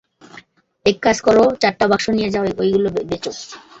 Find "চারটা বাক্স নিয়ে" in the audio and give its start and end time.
1.61-2.29